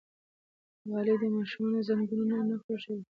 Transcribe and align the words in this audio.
غالۍ 0.91 1.15
د 1.21 1.23
ماشومانو 1.35 1.85
زنګونونه 1.87 2.35
نه 2.49 2.55
خوږوي. 2.61 3.03